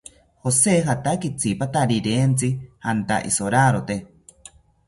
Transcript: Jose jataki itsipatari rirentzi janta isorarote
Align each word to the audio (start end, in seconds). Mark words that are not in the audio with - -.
Jose 0.45 0.71
jataki 0.87 1.29
itsipatari 1.33 1.99
rirentzi 2.07 2.51
janta 2.87 3.23
isorarote 3.33 4.03